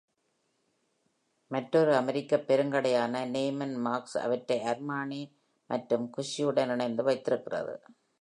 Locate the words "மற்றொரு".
1.51-1.95